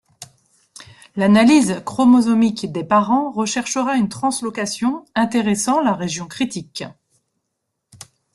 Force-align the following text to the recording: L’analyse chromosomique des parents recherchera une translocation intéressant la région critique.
L’analyse 1.15 1.83
chromosomique 1.85 2.71
des 2.71 2.83
parents 2.83 3.29
recherchera 3.29 3.97
une 3.97 4.09
translocation 4.09 5.05
intéressant 5.13 5.79
la 5.79 5.93
région 5.93 6.25
critique. 6.27 6.85